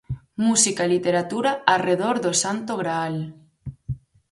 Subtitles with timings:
[0.45, 3.15] Música e literatura arredor do Santo Graal.